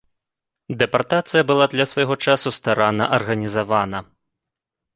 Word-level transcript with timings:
Дэпартацыя 0.79 1.43
была 1.51 1.65
для 1.75 1.85
свайго 1.93 2.15
часу 2.29 2.55
старанна 2.59 3.11
арганізавана. 3.21 3.99